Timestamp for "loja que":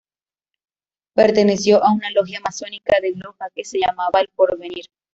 3.15-3.63